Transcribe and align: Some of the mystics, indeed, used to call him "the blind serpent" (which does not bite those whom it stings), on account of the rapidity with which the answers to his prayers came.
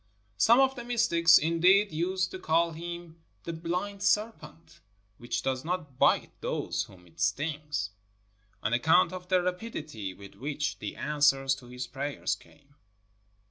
Some 0.39 0.59
of 0.59 0.73
the 0.75 0.83
mystics, 0.83 1.37
indeed, 1.37 1.91
used 1.91 2.31
to 2.31 2.39
call 2.39 2.71
him 2.71 3.21
"the 3.43 3.53
blind 3.53 4.01
serpent" 4.01 4.79
(which 5.19 5.43
does 5.43 5.63
not 5.63 5.99
bite 5.99 6.31
those 6.41 6.85
whom 6.85 7.05
it 7.05 7.19
stings), 7.19 7.91
on 8.63 8.73
account 8.73 9.13
of 9.13 9.27
the 9.29 9.43
rapidity 9.43 10.15
with 10.15 10.33
which 10.33 10.79
the 10.79 10.95
answers 10.95 11.53
to 11.53 11.67
his 11.67 11.85
prayers 11.85 12.33
came. 12.33 12.73